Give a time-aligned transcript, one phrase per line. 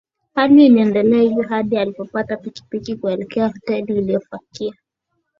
[0.35, 4.73] Hali iliendelea hivyo hadi alipopata pikipiki kuelekea hoteli aliyofikia